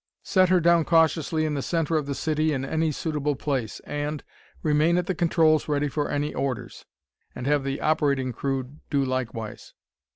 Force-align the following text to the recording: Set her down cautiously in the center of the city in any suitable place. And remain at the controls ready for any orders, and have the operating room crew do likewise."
Set 0.23 0.49
her 0.49 0.59
down 0.59 0.83
cautiously 0.83 1.45
in 1.45 1.53
the 1.53 1.61
center 1.61 1.95
of 1.95 2.07
the 2.07 2.15
city 2.15 2.51
in 2.53 2.65
any 2.65 2.91
suitable 2.91 3.35
place. 3.35 3.79
And 3.81 4.23
remain 4.63 4.97
at 4.97 5.05
the 5.05 5.13
controls 5.13 5.67
ready 5.67 5.89
for 5.89 6.09
any 6.09 6.33
orders, 6.33 6.85
and 7.35 7.45
have 7.45 7.63
the 7.63 7.79
operating 7.79 8.29
room 8.29 8.33
crew 8.33 8.77
do 8.89 9.05
likewise." 9.05 9.75